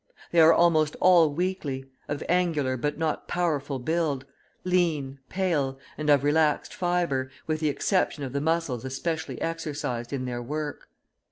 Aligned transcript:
They 0.31 0.39
are 0.39 0.51
almost 0.51 0.95
all 0.99 1.31
weakly, 1.31 1.85
of 2.07 2.23
angular 2.27 2.75
but 2.75 2.97
not 2.97 3.27
powerful 3.27 3.77
build, 3.77 4.25
lean, 4.63 5.19
pale, 5.29 5.77
and 5.95 6.09
of 6.09 6.23
relaxed 6.23 6.73
fibre, 6.73 7.29
with 7.45 7.59
the 7.59 7.69
exception 7.69 8.23
of 8.23 8.33
the 8.33 8.41
muscles 8.41 8.83
especially 8.83 9.39
exercised 9.39 10.11
in 10.11 10.25
their 10.25 10.41
work. 10.41 10.89